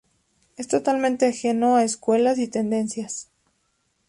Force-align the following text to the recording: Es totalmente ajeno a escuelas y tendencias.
Es 0.57 0.67
totalmente 0.67 1.27
ajeno 1.27 1.75
a 1.75 1.83
escuelas 1.83 2.39
y 2.39 2.47
tendencias. 2.47 3.29